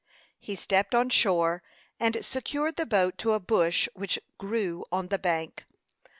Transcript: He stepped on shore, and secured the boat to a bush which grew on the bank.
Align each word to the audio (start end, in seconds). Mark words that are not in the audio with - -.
He 0.39 0.55
stepped 0.55 0.95
on 0.95 1.11
shore, 1.11 1.61
and 1.99 2.25
secured 2.25 2.75
the 2.77 2.87
boat 2.87 3.19
to 3.19 3.33
a 3.33 3.39
bush 3.39 3.87
which 3.93 4.17
grew 4.39 4.83
on 4.91 5.09
the 5.09 5.19
bank. 5.19 5.65